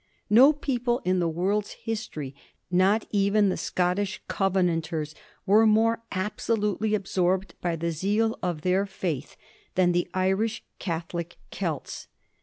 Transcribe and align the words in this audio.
No 0.31 0.51
people 0.51 0.99
in 1.05 1.19
the 1.19 1.27
world's 1.29 1.73
his 1.73 2.07
tory, 2.07 2.33
not 2.71 3.05
even 3.11 3.49
the 3.49 3.55
Scottish 3.55 4.19
Covenanters, 4.27 5.13
were 5.45 5.67
more 5.67 6.01
abso 6.11 6.57
lutely 6.57 6.95
absorbed 6.95 7.53
by 7.61 7.75
the 7.75 7.91
zeal 7.91 8.39
of 8.41 8.61
their 8.61 8.87
faith 8.87 9.37
than 9.75 9.91
the 9.91 10.09
Irish 10.15 10.63
Catholic 10.79 11.37
Celts. 11.51 12.07